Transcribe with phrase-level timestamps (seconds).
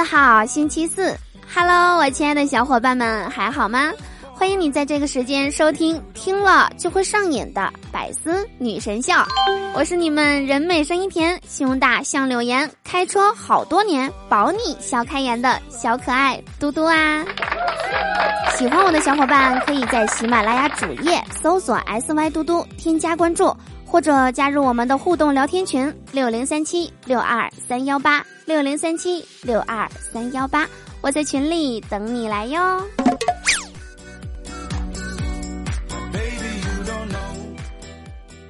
[0.00, 1.14] 四号，星期四。
[1.54, 3.92] Hello，我亲爱的小伙伴们，还好吗？
[4.32, 9.12] 欢迎你在这个时间收听，听了就会上瘾的百思女神秀。
[9.74, 17.22] 我是你们人美声音甜、胸大像柳岩、开车好多年保你笑开颜的小可爱嘟嘟啊！
[18.56, 23.54] 喜欢我的小伙伴可以在喜马拉雅主页搜索 “sy 嘟嘟”，添加关注。
[23.90, 30.64] 或者加入我们的互动聊天群六零三七六二三幺八六零三七六二三幺八，
[31.00, 32.80] 我在群里等你来哟。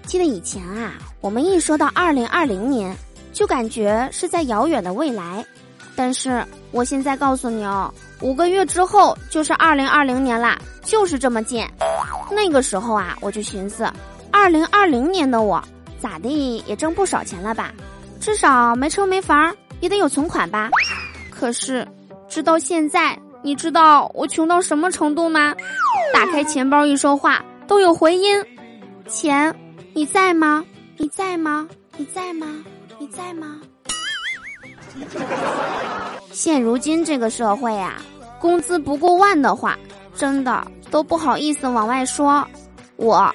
[0.05, 2.95] 记得以前啊，我们一说到二零二零年，
[3.33, 5.43] 就感觉是在遥远的未来。
[5.97, 11.67] 但是我现在告诉你哦，五个月之后就是二零二零年啦，就是这么近。
[12.31, 13.91] 那个时候啊，我就寻思。
[14.41, 15.63] 二零二零年的我，
[16.01, 17.75] 咋地也挣不少钱了吧？
[18.19, 20.71] 至少没车没房也得有存款吧？
[21.31, 21.87] 可是，
[22.27, 25.55] 直到现在，你知道我穷到什么程度吗？
[26.15, 28.43] 打开钱包一说话都有回音，
[29.07, 29.55] 钱，
[29.93, 30.65] 你在吗？
[30.97, 31.69] 你在吗？
[31.99, 32.47] 你在吗？
[32.99, 33.61] 你在吗？
[36.33, 38.01] 现如今这个社会啊，
[38.39, 39.79] 工资不过万的话，
[40.15, 42.43] 真的都不好意思往外说。
[42.97, 43.31] 我。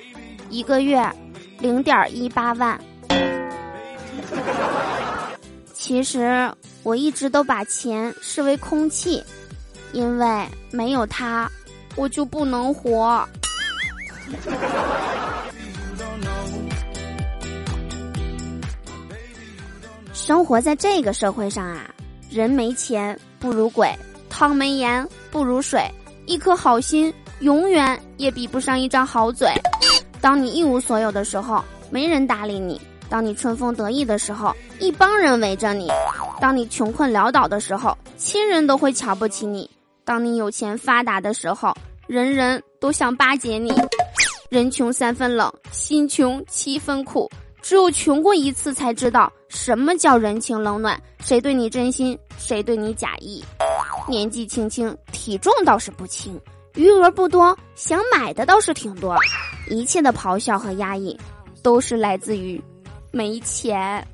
[0.49, 1.01] 一个月，
[1.59, 2.79] 零点一八万。
[5.73, 6.51] 其实
[6.83, 9.23] 我一直都把钱视为空气，
[9.91, 11.49] 因为没有它，
[11.95, 13.27] 我就不能活。
[20.13, 21.89] 生活在这个社会上啊，
[22.31, 23.93] 人没钱不如鬼，
[24.29, 25.87] 汤没盐不如水，
[26.25, 29.49] 一颗好心永远也比不上一张好嘴。
[30.25, 35.85] 当你一无所有的时候，没人搭理你；当你春风得意的时候，一帮人围着你；
[36.41, 39.69] 当你穷困潦倒的时候，亲人都会瞧不起你；
[40.03, 41.71] 当你有钱发达的时候，
[42.07, 43.71] 人人都想巴结你。
[44.49, 47.29] 人穷三分冷，心穷七分苦。
[47.61, 53.43] 只有穷过一次，才知道什么叫人情冷暖，谁对你真心，谁对你假意。
[54.07, 56.35] 年纪轻轻，体重倒是不轻。
[56.75, 59.17] 余额不多，想买的倒是挺多。
[59.69, 61.17] 一切的咆哮和压抑，
[61.63, 62.61] 都是来自于
[63.11, 64.05] 没钱。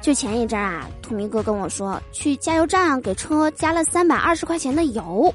[0.00, 5.32] 就前一阵啊，土明哥跟我说，去加油站给车加了三百二十块钱的油，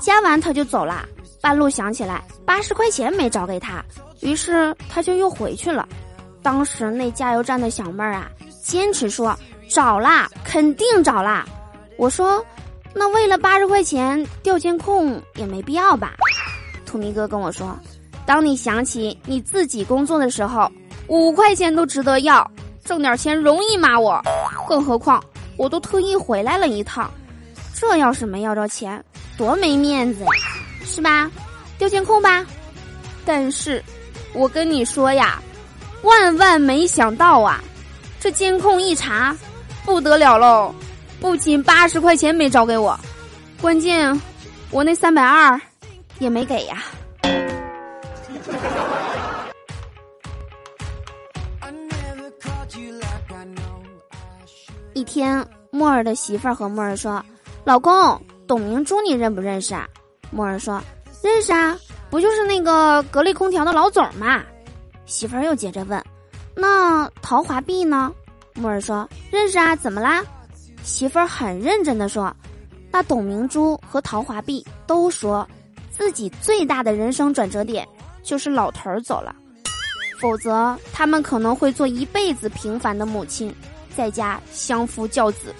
[0.00, 1.06] 加完他就走了。
[1.42, 3.84] 半路想起来八十块钱没找给他，
[4.20, 5.86] 于是他就又回去了。
[6.40, 8.30] 当时那加油站的小妹儿啊。
[8.62, 9.36] 坚持说
[9.68, 11.46] 找啦，肯定找啦。
[11.96, 12.44] 我说，
[12.94, 16.14] 那为了八十块钱调监控也没必要吧？
[16.86, 17.78] 土迷哥跟我说，
[18.26, 20.70] 当你想起你自己工作的时候，
[21.08, 22.48] 五块钱都值得要，
[22.84, 23.98] 挣点钱容易吗？
[23.98, 24.20] 我，
[24.68, 25.22] 更何况
[25.56, 27.10] 我都特意回来了一趟，
[27.74, 29.02] 这要是没要着钱，
[29.36, 30.28] 多没面子呀，
[30.84, 31.30] 是吧？
[31.78, 32.44] 调监控吧。
[33.24, 33.82] 但是，
[34.32, 35.40] 我跟你说呀，
[36.02, 37.62] 万万没想到啊！
[38.20, 39.34] 这监控一查，
[39.84, 40.74] 不得了喽！
[41.20, 42.98] 不仅八十块钱没找给我，
[43.62, 44.20] 关键
[44.70, 45.58] 我那三百二
[46.18, 46.84] 也没给呀。
[54.92, 57.24] 一天，莫儿的媳妇儿和莫儿说
[57.64, 59.88] ：“老公，董明珠你认不认识啊？”
[60.30, 60.78] 莫儿说
[61.24, 61.78] ：“认识啊，
[62.10, 64.42] 不就是那个格力空调的老总嘛？”
[65.06, 66.04] 媳妇儿又接着问。
[66.54, 68.12] 那陶华碧呢？
[68.60, 70.22] 木耳说认识啊，怎么啦？
[70.82, 72.34] 媳妇儿很认真的说，
[72.90, 75.48] 那董明珠和陶华碧都说，
[75.90, 77.88] 自己最大的人生转折点
[78.22, 79.34] 就是老头儿走了，
[80.20, 83.54] 否则他们可能会做一辈子平凡的母亲，
[83.96, 85.54] 在家相夫教子。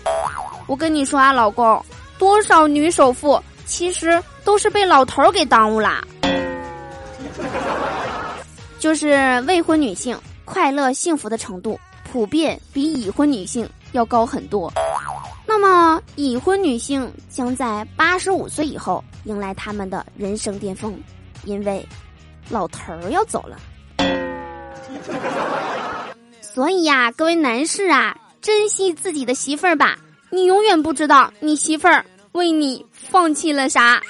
[0.66, 1.82] 我跟你说啊，老公，
[2.18, 6.04] 多少女首富其实都是被老头儿给耽误啦，
[8.78, 10.18] 就是未婚女性。
[10.42, 11.78] 快乐幸福的程度
[12.10, 14.72] 普遍比已婚女性要高很多。
[15.46, 20.98] 那么，已婚女性将在八十五岁以后迎来他们的人生巅峰，
[21.44, 21.86] 因为
[22.48, 23.56] 老头儿要走了。
[26.40, 29.96] 所以呀，各位男士啊，珍惜自己的媳妇儿吧，
[30.30, 34.02] 你永远不知道你媳妇儿为你放弃了啥。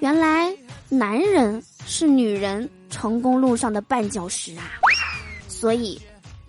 [0.00, 0.54] 原来，
[0.90, 4.64] 男人是女人成功路上的绊脚石啊！
[5.48, 6.00] 所以，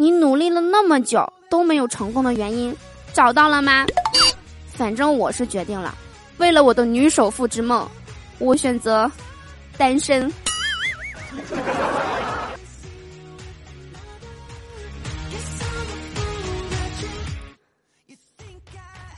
[0.02, 2.76] 你努力了那么久都没有成功的原因，
[3.14, 3.86] 找到了吗？
[4.74, 5.94] 反正我是决定了，
[6.38, 7.88] 为了我的女首富之梦，
[8.40, 9.12] 我选择
[9.78, 10.34] 单身。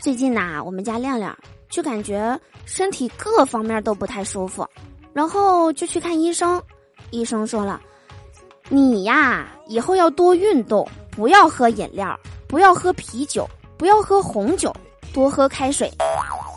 [0.02, 1.34] 最近呐，我们家亮亮
[1.70, 4.68] 就感觉身体各方面都不太舒服，
[5.14, 6.62] 然后就去看医生。
[7.12, 7.80] 医生说了，
[8.70, 12.18] 你呀以后要多运动，不要喝饮料，
[12.48, 14.74] 不要喝啤酒，不要喝红酒，
[15.14, 15.92] 多喝开水。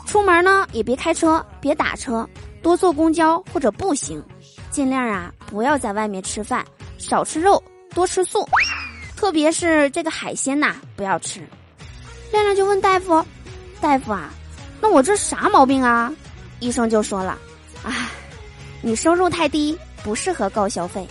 [0.05, 2.27] 出门呢也别开车，别打车，
[2.63, 4.23] 多坐公交或者步行。
[4.71, 6.65] 尽量啊不要在外面吃饭，
[6.97, 7.61] 少吃肉，
[7.93, 8.47] 多吃素，
[9.15, 11.41] 特别是这个海鲜呐不要吃。
[12.31, 13.23] 亮亮就问大夫。
[13.79, 14.29] 大夫啊，
[14.81, 16.11] 那我这啥毛病啊？
[16.59, 17.37] 医生就说了，
[17.83, 18.09] 啊，
[18.81, 21.07] 你收入太低，不适合高消费。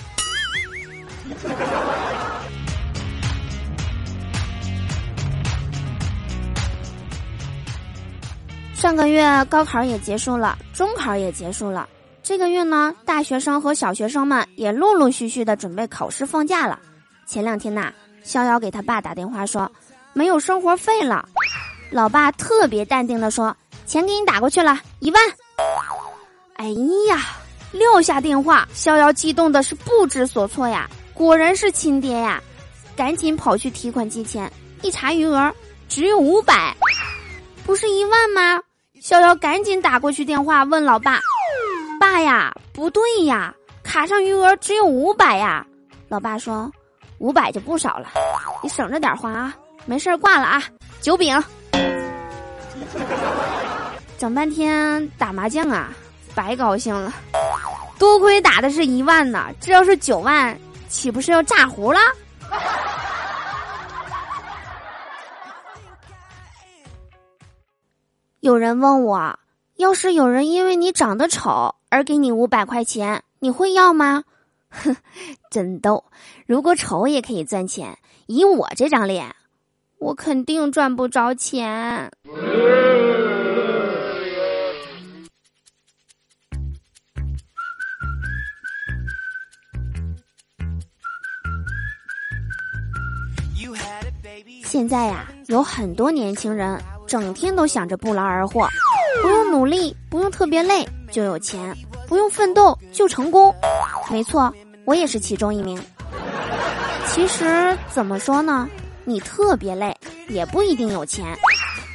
[8.75, 11.89] 上个月高考也结束了，中考也结束了，
[12.23, 16.79] 这个月呢，大学生和小学生们也陆陆续续的准备考试放假了。
[17.27, 17.93] 前两天呐，
[18.23, 19.71] 逍遥给他爸打电话说，
[20.13, 21.29] 没有生活费了。
[21.91, 23.57] 老爸特别淡定的说
[23.87, 25.21] ：“钱给你打过去了，一万。”
[26.55, 26.67] 哎
[27.09, 27.19] 呀，
[27.73, 30.89] 撂下电话，逍遥激动的是不知所措呀！
[31.17, 32.43] 果然是亲爹呀！
[32.95, 34.53] 赶紧跑去提款机前，
[34.83, 35.51] 一查余额，
[35.89, 36.77] 只有五百，
[37.65, 38.63] 不是一万吗？
[39.01, 41.19] 逍遥赶紧打过去电话问老爸
[41.99, 45.67] ：“爸呀，不对呀，卡上余额只有五百呀！”
[46.09, 46.71] 老爸说
[47.19, 48.11] ：“五百就不少了，
[48.63, 50.63] 你省着点花啊，没事挂了啊，
[51.01, 51.43] 九饼。”
[54.19, 55.95] 整半天打麻将啊，
[56.35, 57.11] 白高兴了。
[57.99, 60.59] 多亏打的是一万呢，这要是九万，
[60.89, 61.99] 岂不是要炸糊了？
[68.41, 69.39] 有人问我，
[69.77, 74.25] 要是有人因为你长得丑而给你五百块钱，你会要吗？
[74.71, 74.97] 哼，
[75.51, 76.05] 真逗！
[76.47, 79.35] 如果丑也可以赚钱，以我这张脸。
[79.99, 82.13] 我肯定赚不着钱。
[94.77, 98.69] 现在呀，有很多年轻人整天都想着不劳而获，
[99.23, 101.75] 不用努力，不用特别累就有钱，
[102.07, 103.53] 不用奋斗就成功。
[104.11, 104.53] 没错，
[104.85, 105.83] 我也是其中一名。
[107.07, 108.69] 其实怎么说呢？
[109.07, 109.97] 你特别累，
[110.29, 111.25] 也不一定有钱，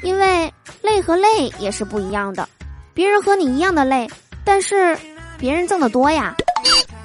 [0.02, 0.52] 因为
[0.82, 2.50] 累和累也是不一样的。
[2.96, 4.10] 别人和你一样的累，
[4.44, 4.98] 但是
[5.38, 6.36] 别人挣得多呀，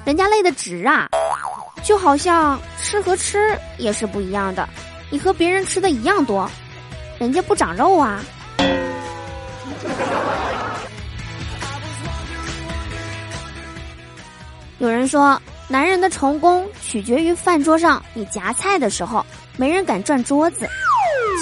[0.05, 1.07] 人家累的值啊。
[1.83, 4.67] 就好像吃和吃也是不一样的，
[5.09, 6.49] 你和别人吃的一样多，
[7.19, 8.23] 人家不长肉啊。
[14.79, 19.25] 有人说，男人的成功取决于饭桌上你夹菜的时候。
[19.59, 20.69] 没人敢转桌子，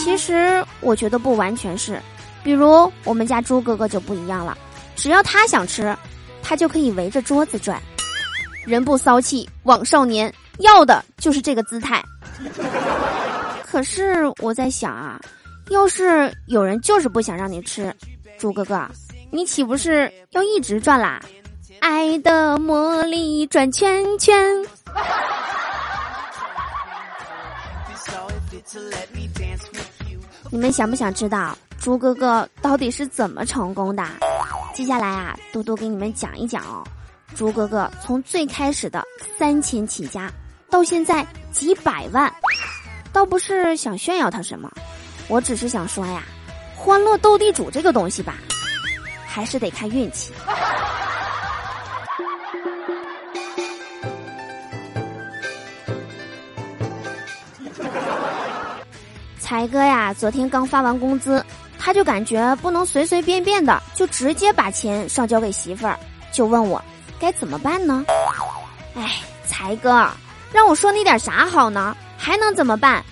[0.01, 2.01] 其实我觉得不完全是，
[2.45, 4.57] 比如我们家猪哥哥就不一样了，
[4.95, 5.93] 只要他想吃，
[6.41, 7.77] 他就可以围着桌子转。
[8.63, 12.01] 人不骚气枉少年，要的就是这个姿态。
[13.75, 15.19] 可是我在想啊，
[15.67, 17.93] 要是有人就是不想让你吃，
[18.37, 18.89] 猪哥哥，
[19.31, 21.21] 你岂不是要一直转啦？
[21.81, 24.33] 爱的魔力转圈圈。
[30.49, 34.01] 你们想不想知道猪哥哥到底是怎么成功的？
[34.73, 36.81] 接下来啊，多多给你们讲一讲哦。
[37.35, 39.03] 猪哥哥从最开始的
[39.37, 40.31] 三千起家，
[40.69, 42.33] 到现在几百万，
[43.15, 44.69] 倒不是想炫耀他什么，
[45.29, 46.23] 我只是想说呀，
[46.75, 48.35] 欢乐斗地主这个东西吧，
[49.25, 50.33] 还是得看运气。
[59.39, 61.41] 才哥呀，昨天刚发完工资，
[61.79, 65.97] 他就感觉不能随随便便的就直接把钱上交给媳妇儿，
[66.33, 66.83] 就问我
[67.17, 68.03] 该怎么办呢？
[68.93, 70.05] 哎，才哥，
[70.51, 71.95] 让我说你点啥好呢？
[72.25, 73.05] 还能怎么办？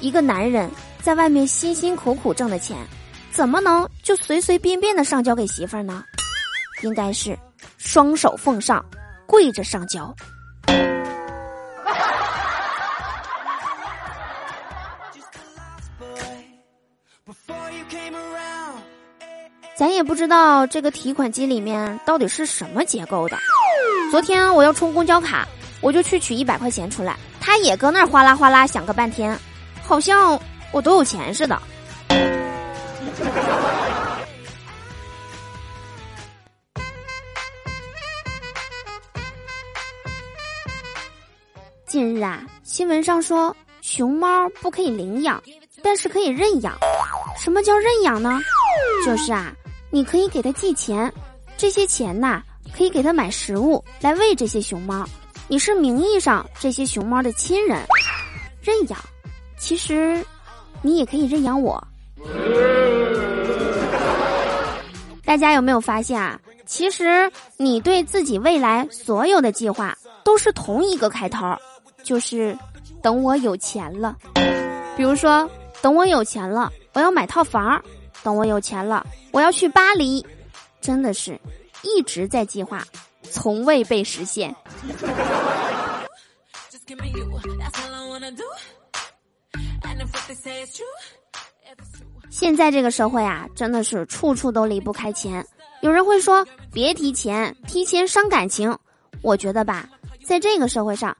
[0.00, 0.68] 一个男人
[1.00, 2.76] 在外面辛辛苦苦挣的钱，
[3.30, 6.02] 怎么能就随随便便的上交给媳妇儿呢？
[6.82, 7.38] 应该是
[7.78, 8.84] 双手奉上，
[9.24, 10.12] 跪着上交。
[19.76, 23.38] 咱也不知道这个提款机里面到底是什么结构的。
[24.10, 25.46] 昨天我要充公交卡，
[25.80, 27.16] 我就去取一百块钱出来，
[27.46, 29.38] 他也搁那儿哗啦哗啦响个半天，
[29.80, 30.36] 好像
[30.72, 31.56] 我都有钱似的。
[41.86, 45.40] 近日啊，新闻上说熊猫不可以领养，
[45.84, 46.76] 但是可以认养。
[47.38, 48.40] 什么叫认养呢？
[49.04, 49.54] 就是啊。
[49.88, 51.10] 你可以给他寄钱，
[51.56, 52.42] 这些钱呐，
[52.76, 55.08] 可以给他买食物来喂这些熊猫。
[55.48, 57.80] 你是名义上这些熊猫的亲人，
[58.60, 58.98] 认养。
[59.56, 60.24] 其实，
[60.82, 61.82] 你也可以认养我。
[65.24, 66.40] 大家有没有发现啊？
[66.66, 71.56] 其实你对自己未来所有的计划都是同一个开头，
[72.02, 72.58] 就是
[73.00, 74.16] 等我有钱了。
[74.96, 75.48] 比如说，
[75.80, 77.80] 等我有钱了，我要买套房。
[78.22, 80.26] 等我有钱了，我要去巴黎，
[80.80, 81.38] 真的是
[81.82, 82.84] 一直在计划，
[83.30, 84.54] 从未被实现。
[92.30, 95.46] 现在这个社会啊，真的是处处都离不开钱。
[95.80, 98.76] 有人会说，别提钱，提钱伤感情。
[99.22, 99.88] 我觉得吧，
[100.24, 101.16] 在这个社会上，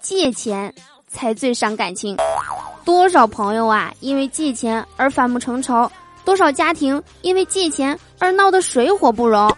[0.00, 0.72] 借钱
[1.06, 2.16] 才最伤感情。
[2.84, 5.90] 多少朋友啊，因为借钱而反目成仇。
[6.24, 9.52] 多少家庭因为借钱而闹得水火不容？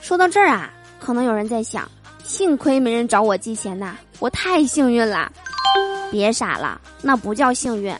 [0.00, 0.72] 说到这儿啊，
[1.08, 1.90] 可能有人在想：
[2.22, 5.32] 幸亏没人找我借钱呐，我太幸运了。
[6.10, 7.96] 别傻了，那不叫幸运，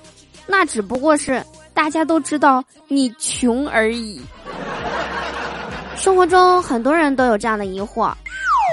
[0.47, 4.21] 那只不过是大家都知道你穷而已。
[5.97, 8.13] 生活中很多人都有这样的疑惑：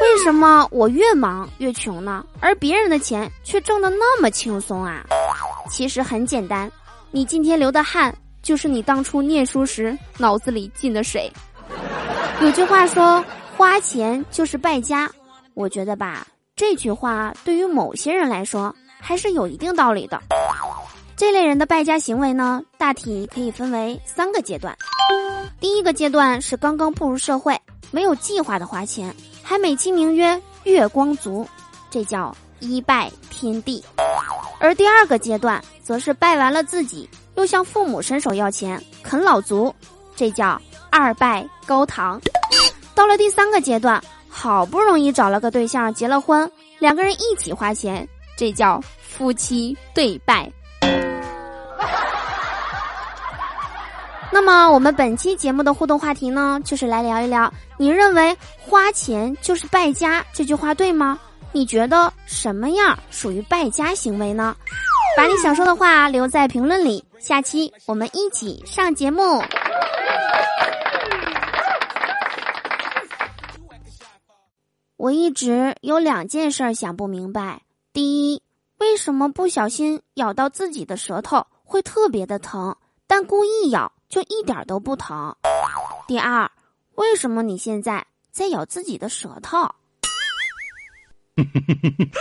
[0.01, 2.21] 为什么我越忙越穷呢？
[2.41, 5.01] 而别人的钱却挣得那么轻松啊？
[5.71, 6.69] 其实很简单，
[7.09, 8.13] 你今天流的汗。
[8.41, 11.31] 就是你当初念书时脑子里进的水。
[12.41, 13.23] 有句话说，
[13.57, 15.09] 花钱就是败家。
[15.53, 20.21] 我觉得吧，这句话对于某些人来说还是有一定道理的。
[21.15, 24.75] 这类人的败家行为呢，大体可以分为三个阶段。
[25.61, 27.57] 第一个阶段是刚刚步入社会，
[27.91, 31.47] 没有计划的花钱，还美其名曰月光族，
[31.89, 33.81] 这叫一拜天地。
[34.59, 37.09] 而第二个阶段，则是拜完了自己。
[37.35, 39.73] 又向父母伸手要钱，啃老族，
[40.15, 42.19] 这叫二拜高堂。
[42.95, 46.49] 到了第三个阶段，好不容易找了个对象，结了婚，
[46.79, 50.49] 两个人一起花钱，这叫夫妻对拜。
[54.31, 61.19] 那么，我们本期节目的互动话题呢，就是来聊一聊，你认为花钱就是败家这句话对吗？
[61.51, 64.55] 你觉得什么样属于败家行为呢？
[65.15, 69.41] 把你想说的话留在评论里，下期我们一起上节目。
[74.97, 78.41] 我一直有两件事想不明白：第一，
[78.77, 85.35] 为什么不小心咬到自己的舌头会特别的疼，但故意咬就一点都不疼？
[86.07, 86.49] 第二，
[86.95, 89.57] 为什么你现在在咬自己的舌头？
[89.57, 89.73] 哈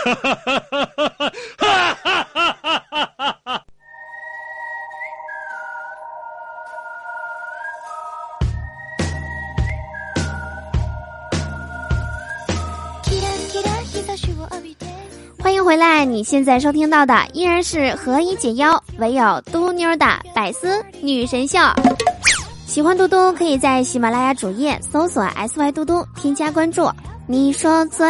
[0.03, 1.31] 哈哈哈
[2.25, 3.64] 哈哈
[15.55, 16.03] 迎回来！
[16.03, 21.57] 你现在收听到的依然是何以解忧，唯有嘟妞的百思女神秀。
[22.65, 26.89] 喜欢嘟嘟，可以在喜马拉雅主页搜索 “sy 嘟嘟”，添加关注。
[27.25, 28.05] 你说嘴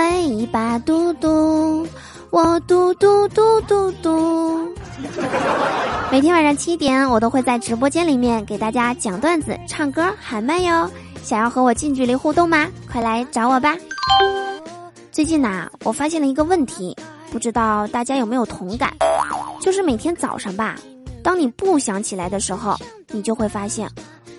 [0.52, 1.88] 巴嘟嘟，
[2.32, 4.74] 我嘟嘟嘟嘟嘟。
[6.12, 10.90] 每天晚上七点，我都会在直播间里面给大家讲段子、唱歌、喊麦哟。
[11.22, 12.68] 想要和我近距离互动吗？
[12.92, 13.75] 快来找我吧！
[15.12, 16.96] 最近呐，我发现了一个问题。
[17.36, 18.94] 不知道大家有没有同感，
[19.60, 20.74] 就是每天早上吧，
[21.22, 22.77] 当你不想起来的时候，
[23.12, 23.89] 你就会发现，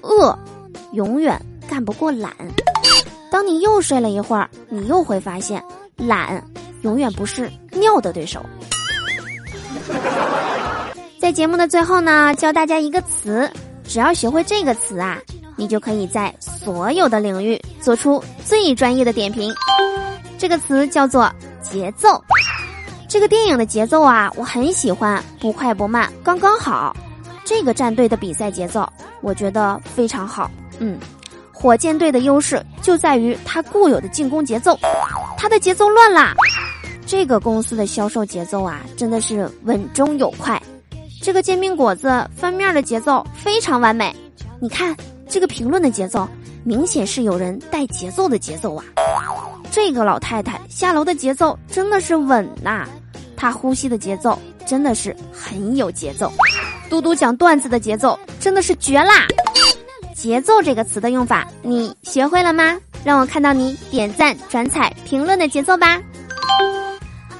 [0.00, 0.34] 饿
[0.92, 1.38] 永远
[1.68, 2.30] 干不过懒；
[3.30, 5.62] 当你又睡了一会儿，你又会发现，
[5.94, 6.42] 懒
[6.80, 8.42] 永远不是尿的对手。
[11.20, 13.46] 在节目的最后呢，教大家一个词，
[13.84, 15.18] 只要学会这个词啊，
[15.54, 19.52] 你就可以在所有的领域做出最专业的点评。
[20.38, 22.18] 这个词叫做节奏。
[23.08, 26.94] 这个电影的节奏啊，我很喜欢，不快不慢，刚刚好。
[27.44, 28.88] 这个战队的比赛节奏，
[29.20, 30.50] 我觉得非常好。
[30.80, 30.98] 嗯，
[31.52, 34.76] 火箭队的优势就在于它固有的进攻节奏，
[35.38, 36.34] 它的节奏乱啦。
[37.06, 40.60] 这个公司的销售节奏啊，真的是稳中有快。
[41.22, 44.14] 这个煎饼果子翻面的节奏非常完美。
[44.60, 44.96] 你看
[45.28, 46.28] 这个评论的节奏，
[46.64, 48.84] 明显是有人带节奏的节奏啊！
[49.76, 52.86] 这个老太太下楼的节奏真的是稳呐，
[53.36, 56.32] 她呼吸的节奏真的是很有节奏。
[56.88, 59.26] 嘟嘟讲段子的节奏真的是绝啦！
[60.14, 62.74] 节奏这个词的用法，你学会了吗？
[63.04, 66.00] 让我看到你点赞、转采、评论的节奏吧！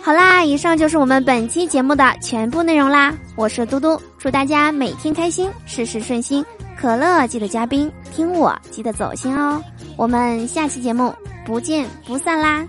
[0.02, 3.14] 好啦，以上就是我们本期节目的全部内容啦。
[3.35, 6.45] 我是嘟嘟，祝大家每天开心，事事顺心。
[6.78, 9.59] 可乐记得加冰，听我记得走心哦。
[9.97, 11.14] 我们下期节目
[11.46, 12.66] 不见不散啦！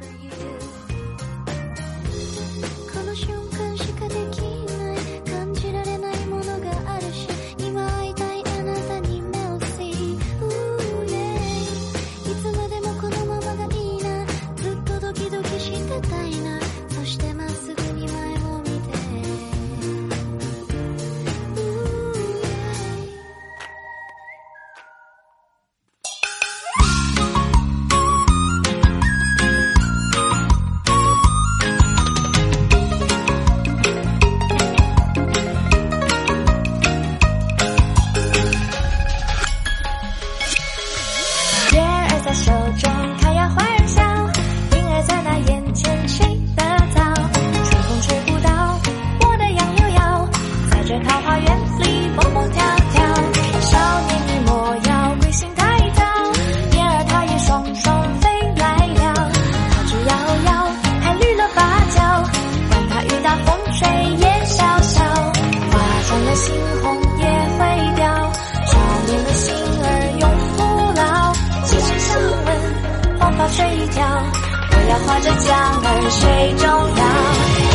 [75.38, 75.54] 我要划着桨
[75.86, 76.26] 儿水
[76.58, 76.66] 中
[76.98, 77.02] 摇，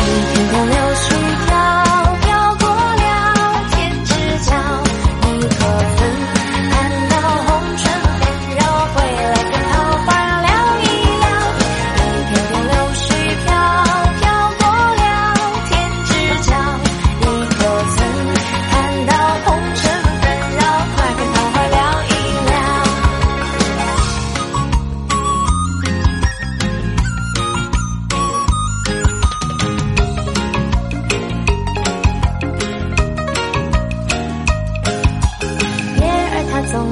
[0.03, 1.07] 一片片柳絮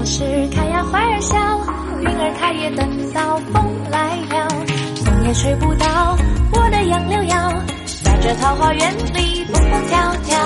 [0.03, 1.37] 是开呀花儿笑，
[1.99, 4.47] 云儿开也等到风来了，
[5.05, 6.17] 风也吹不到
[6.53, 7.53] 我的杨柳腰。
[8.03, 10.37] 在这桃花源里蹦蹦跳跳，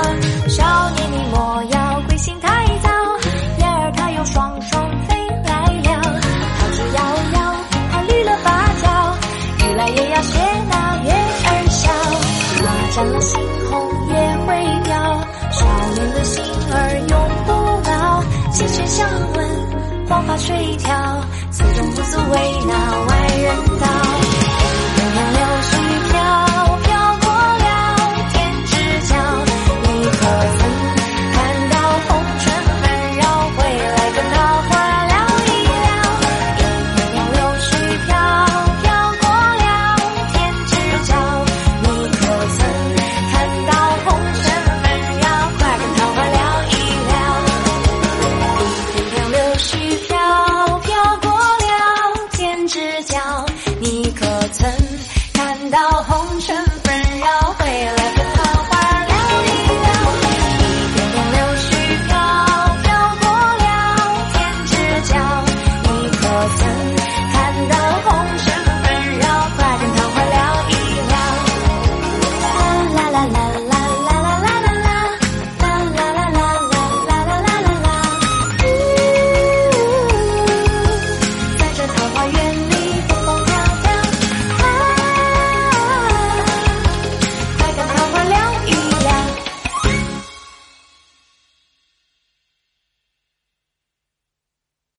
[0.50, 1.85] 少年你莫要
[20.38, 22.95] 水调，此中不足为恼。